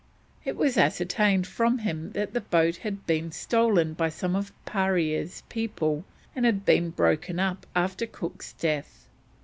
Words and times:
It 0.43 0.55
was 0.57 0.79
ascertained 0.79 1.45
from 1.45 1.77
him 1.77 2.13
that 2.13 2.33
the 2.33 2.41
boat 2.41 2.77
had 2.77 3.05
been 3.05 3.31
stolen 3.31 3.93
by 3.93 4.09
some 4.09 4.35
of 4.35 4.51
Parea's 4.65 5.43
people 5.47 6.05
and 6.35 6.43
had 6.43 6.65
been 6.65 6.89
broken 6.89 7.39
up 7.39 7.67
after 7.75 8.07
Cook's 8.07 8.53
death. 8.53 9.05